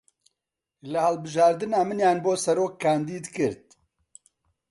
لە 0.91 0.99
هەڵبژاردنا 1.05 1.79
منیان 1.89 2.17
بۆ 2.23 2.33
سەرۆک 2.43 2.73
کاندید 2.83 3.25
کرد 3.35 3.63